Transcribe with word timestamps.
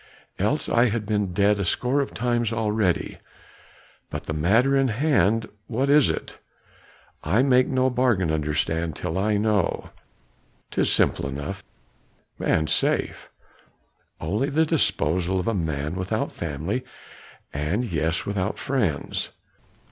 Else 0.39 0.67
I 0.67 0.89
had 0.89 1.05
been 1.05 1.31
dead 1.31 1.59
a 1.59 1.63
score 1.63 1.99
of 2.01 2.11
times 2.11 2.51
already. 2.51 3.19
But 4.09 4.23
the 4.23 4.33
matter 4.33 4.75
in 4.75 4.87
hand, 4.87 5.47
what 5.67 5.91
is 5.91 6.09
it? 6.09 6.39
I 7.23 7.43
make 7.43 7.67
no 7.67 7.87
bargain, 7.91 8.31
understand, 8.31 8.95
till 8.95 9.15
I 9.19 9.37
know." 9.37 9.91
"'Tis 10.71 10.91
simple 10.91 11.27
enough 11.27 11.63
and 12.39 12.67
safe. 12.67 13.29
Only 14.19 14.49
the 14.49 14.65
disposal 14.65 15.39
of 15.39 15.47
a 15.47 15.53
man 15.53 15.93
without 15.93 16.31
family, 16.31 16.83
and 17.53 17.85
yes 17.85 18.25
without 18.25 18.57
friends. 18.57 19.29